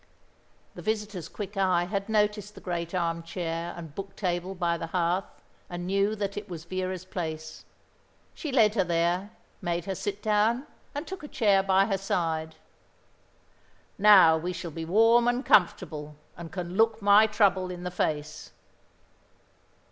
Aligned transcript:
The 0.73 0.81
visitor's 0.81 1.29
quick 1.29 1.55
eye 1.55 1.83
had 1.83 2.09
noticed 2.09 2.55
the 2.55 2.59
great 2.59 2.95
armchair 2.95 3.71
and 3.77 3.93
book 3.93 4.15
table 4.15 4.55
by 4.55 4.75
the 4.75 4.87
hearth, 4.87 5.43
and 5.69 5.85
knew 5.85 6.15
that 6.15 6.35
it 6.35 6.49
was 6.49 6.65
Vera's 6.65 7.05
place. 7.05 7.65
She 8.33 8.51
led 8.51 8.73
her 8.73 8.83
there, 8.83 9.29
made 9.61 9.85
her 9.85 9.93
sit 9.93 10.23
down, 10.23 10.65
and 10.95 11.05
took 11.05 11.21
a 11.21 11.27
chair 11.27 11.61
by 11.61 11.85
her 11.85 11.99
side. 11.99 12.55
"Now 13.99 14.39
we 14.39 14.53
shall 14.53 14.71
be 14.71 14.85
warm 14.85 15.27
and 15.27 15.45
comfortable, 15.45 16.15
and 16.35 16.51
can 16.51 16.75
look 16.77 16.99
my 16.99 17.27
trouble 17.27 17.69
in 17.69 17.83
the 17.83 17.91
face." 17.91 18.53